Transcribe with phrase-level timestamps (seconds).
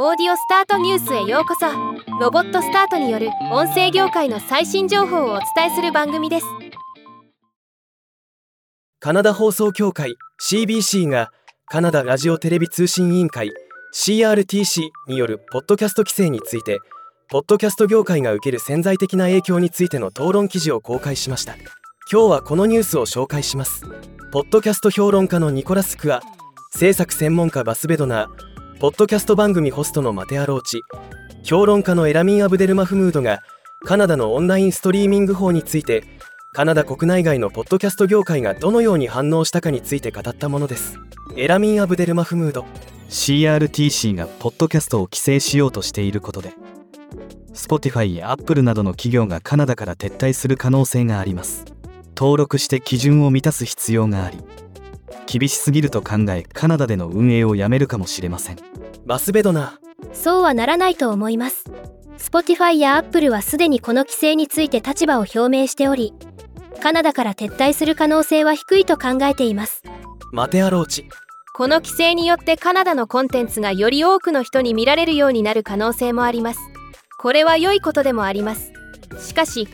[0.00, 1.66] オーディオスタートニュースへようこそ。
[2.20, 6.46] ロボットスタートによる音声業界の最新情報をお伝えする番組です。
[9.00, 11.32] カナダ放送協会 CBC が
[11.66, 13.50] カナダラジオテレビ通信委員会
[13.92, 16.78] CRTC によるポッドキャスト規制について
[17.28, 21.56] ポッドキャスト業界が受ける潜在的な影響についての討論記事を公開しました。
[22.12, 23.82] 今日はこのニュースを紹介します。
[24.30, 26.20] ポッドキャスト評論家のニコラス・クア
[26.70, 28.47] 制作専門家バスベドナー
[28.80, 30.82] ポッドキャスト番組ホストのマテアローチ。
[31.42, 33.40] 評論家のエラミン・アブデルマフムードが
[33.84, 36.04] カナダのオンラインストリーミング法について
[36.52, 40.96] カナダ国内外のポッドキャスト業界がどのように反応したかについて語ったものです。
[41.34, 42.66] エラミン・アブデルマフムード。
[43.08, 46.52] CRTC がポッドキャストを規制しようとしていることで
[47.54, 51.64] Spotify や Apple などの企業がカナダから撤退する可能性があります。
[52.16, 54.38] 登録して基準を満たす必要があり
[55.30, 58.56] 厳しすぎると考えカナダでの運営をやめるかもしれません。
[59.04, 59.78] マスベドナ
[60.14, 61.64] そうはならないと思います。
[62.16, 66.14] Spotify や Apple はすでにこの規制について立場を表明しており
[66.82, 69.82] カナダから撤退する可能性は低いと考えています。
[70.32, 71.06] マテアローチ
[71.54, 76.60] この規制によってカナダのコンテンツがより多くの人に見られるようになる可能性もあります。
[77.18, 78.72] これは良いことでもあります。
[79.20, 79.68] しかし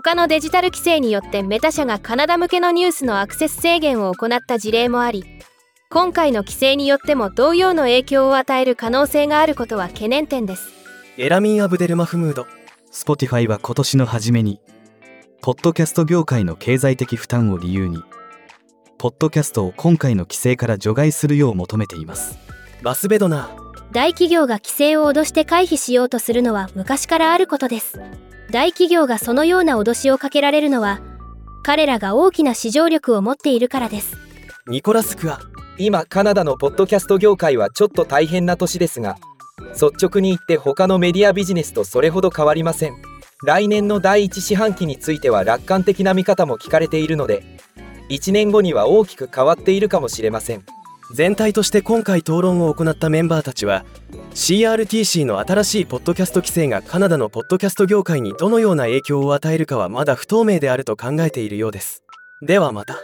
[0.00, 5.22] 他のデジタル規制によってメタ社がカナダ向けのニュースのアクセス制限を行った事例もあり
[5.90, 10.72] 今回の規制によっても同様の影響を与える可能性があることは懸念点です。
[11.18, 12.46] エラミン・アブデルマフムード。
[12.90, 14.62] Spotify は今年の初めに
[15.42, 18.02] ポッドキャスト業界の経済的負担を理由に
[18.96, 22.38] ポッドキャストを今回の規制から除外するよう求めています。
[22.82, 23.50] バスベドナ
[23.92, 28.00] 大企業が規制を脅して回避しようとするのは昔からあることです
[28.52, 31.00] 大企業がそのような脅しをかけられるのは
[31.62, 34.14] 彼らが大きな市場力を持っているからです。
[34.66, 35.40] ニコラス・クア
[35.78, 39.16] 今カナダのポッドキャスト業界はちょっと大変な年ですが
[39.70, 42.96] 率直に言って他のメディアビジネスとそれほど変わりません。
[43.42, 47.42] 来年の第一四半期については楽観的な見方も聞かれているので
[48.10, 50.64] 1年後には大きく変わっているかもしれません。
[51.14, 53.86] 全体として今回討論を行ったメンバーたちは
[54.34, 62.02] CRTC の新しいポッドキャスト規制がカナダのポッドキャスト業界にどのような影響を与えるかはまだ不透明であると考えているようです。
[62.40, 62.96] ではまた。